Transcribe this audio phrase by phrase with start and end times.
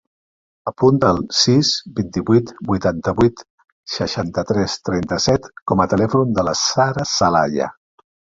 [0.69, 1.69] Apunta el sis,
[1.99, 3.43] vint-i-vuit, vuitanta-vuit,
[3.97, 7.71] seixanta-tres, trenta-set com a telèfon de la Sara Celaya.